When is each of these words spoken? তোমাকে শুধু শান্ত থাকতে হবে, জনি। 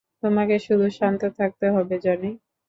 তোমাকে 0.23 0.55
শুধু 0.59 0.85
শান্ত 0.97 1.21
থাকতে 1.39 1.65
হবে, 1.75 1.95
জনি। 2.05 2.31